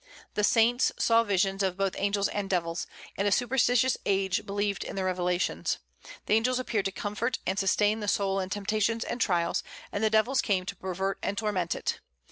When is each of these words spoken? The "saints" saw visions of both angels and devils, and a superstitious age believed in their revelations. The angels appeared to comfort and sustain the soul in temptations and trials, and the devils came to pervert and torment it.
The 0.33 0.43
"saints" 0.43 0.91
saw 0.97 1.23
visions 1.23 1.61
of 1.61 1.77
both 1.77 1.93
angels 1.95 2.27
and 2.29 2.49
devils, 2.49 2.87
and 3.15 3.27
a 3.27 3.31
superstitious 3.31 3.97
age 4.03 4.47
believed 4.47 4.83
in 4.83 4.95
their 4.95 5.05
revelations. 5.05 5.77
The 6.25 6.33
angels 6.33 6.57
appeared 6.57 6.85
to 6.85 6.91
comfort 6.91 7.37
and 7.45 7.59
sustain 7.59 7.99
the 7.99 8.07
soul 8.07 8.39
in 8.39 8.49
temptations 8.49 9.03
and 9.03 9.21
trials, 9.21 9.61
and 9.91 10.03
the 10.03 10.09
devils 10.09 10.41
came 10.41 10.65
to 10.65 10.75
pervert 10.75 11.19
and 11.21 11.37
torment 11.37 11.75
it. 11.75 11.99